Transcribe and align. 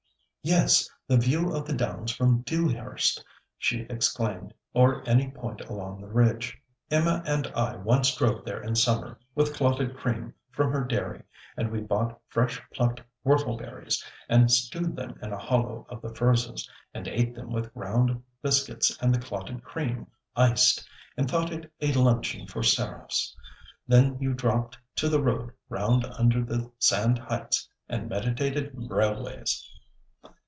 'Yes! 0.43 0.89
the 1.07 1.17
view 1.17 1.53
of 1.53 1.67
the 1.67 1.73
Downs 1.73 2.09
from 2.11 2.41
Dewhurst,' 2.41 3.23
she 3.59 3.81
exclaimed. 3.81 4.55
'Or 4.73 5.07
any 5.07 5.29
point 5.29 5.61
along 5.61 6.01
the 6.01 6.07
ridge. 6.07 6.59
Emma 6.89 7.21
and 7.27 7.45
I 7.53 7.75
once 7.75 8.15
drove 8.15 8.43
there 8.43 8.59
in 8.59 8.75
Summer, 8.75 9.19
with 9.35 9.53
clotted 9.53 9.95
cream 9.95 10.33
from 10.49 10.71
her 10.71 10.83
dairy, 10.83 11.21
and 11.55 11.69
we 11.69 11.81
bought 11.81 12.19
fresh 12.27 12.59
plucked 12.73 13.03
wortleberries, 13.23 14.03
and 14.27 14.49
stewed 14.49 14.95
them 14.95 15.19
in 15.21 15.31
a 15.31 15.37
hollow 15.37 15.85
of 15.89 16.01
the 16.01 16.09
furzes, 16.11 16.67
and 16.91 17.07
ate 17.07 17.35
them 17.35 17.51
with 17.51 17.71
ground 17.75 18.23
biscuits 18.41 18.97
and 18.99 19.13
the 19.13 19.19
clotted 19.19 19.63
cream 19.63 20.07
iced, 20.35 20.83
and 21.17 21.29
thought 21.29 21.53
it 21.53 21.71
a 21.81 21.93
luncheon 21.93 22.47
for 22.47 22.63
seraphs. 22.63 23.35
Then 23.87 24.17
you 24.19 24.33
dropped 24.33 24.75
to 24.95 25.07
the 25.07 25.21
road 25.21 25.51
round 25.69 26.03
under 26.03 26.43
the 26.43 26.71
sand 26.79 27.19
heights 27.19 27.69
and 27.87 28.09
meditated 28.09 28.71
railways!' 28.73 29.67